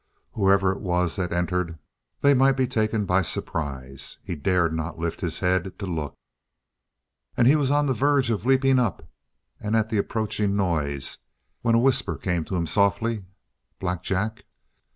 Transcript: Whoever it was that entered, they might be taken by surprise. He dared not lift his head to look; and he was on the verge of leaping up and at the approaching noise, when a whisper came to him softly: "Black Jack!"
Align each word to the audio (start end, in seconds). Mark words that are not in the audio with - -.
Whoever 0.31 0.71
it 0.71 0.81
was 0.81 1.15
that 1.17 1.31
entered, 1.31 1.77
they 2.21 2.33
might 2.33 2.53
be 2.57 2.65
taken 2.65 3.05
by 3.05 3.21
surprise. 3.21 4.17
He 4.23 4.33
dared 4.33 4.73
not 4.73 4.97
lift 4.97 5.21
his 5.21 5.37
head 5.37 5.77
to 5.77 5.85
look; 5.85 6.15
and 7.37 7.47
he 7.47 7.55
was 7.55 7.69
on 7.69 7.85
the 7.85 7.93
verge 7.93 8.31
of 8.31 8.43
leaping 8.43 8.79
up 8.79 9.07
and 9.59 9.75
at 9.75 9.91
the 9.91 9.99
approaching 9.99 10.55
noise, 10.55 11.19
when 11.61 11.75
a 11.75 11.79
whisper 11.79 12.17
came 12.17 12.43
to 12.45 12.55
him 12.55 12.65
softly: 12.65 13.25
"Black 13.77 14.01
Jack!" 14.01 14.45